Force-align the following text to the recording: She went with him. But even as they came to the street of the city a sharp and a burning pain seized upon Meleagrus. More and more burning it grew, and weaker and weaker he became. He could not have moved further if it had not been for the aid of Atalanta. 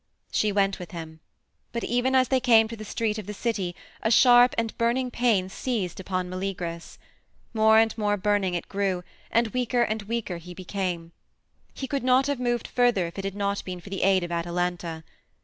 She 0.31 0.51
went 0.51 0.79
with 0.79 0.89
him. 0.93 1.19
But 1.71 1.83
even 1.83 2.15
as 2.15 2.29
they 2.29 2.39
came 2.39 2.67
to 2.69 2.75
the 2.75 2.83
street 2.83 3.19
of 3.19 3.27
the 3.27 3.35
city 3.35 3.75
a 4.01 4.09
sharp 4.09 4.55
and 4.57 4.71
a 4.71 4.73
burning 4.73 5.11
pain 5.11 5.47
seized 5.47 5.99
upon 5.99 6.27
Meleagrus. 6.27 6.97
More 7.53 7.77
and 7.77 7.95
more 7.99 8.17
burning 8.17 8.55
it 8.55 8.67
grew, 8.67 9.03
and 9.29 9.49
weaker 9.49 9.83
and 9.83 10.01
weaker 10.01 10.37
he 10.37 10.55
became. 10.55 11.11
He 11.75 11.85
could 11.85 12.03
not 12.03 12.25
have 12.25 12.39
moved 12.39 12.67
further 12.67 13.05
if 13.05 13.19
it 13.19 13.25
had 13.25 13.35
not 13.35 13.63
been 13.63 13.79
for 13.79 13.91
the 13.91 14.01
aid 14.01 14.23
of 14.23 14.31
Atalanta. 14.31 15.03